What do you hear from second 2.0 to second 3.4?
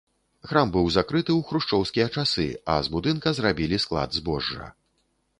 часы, а з будынка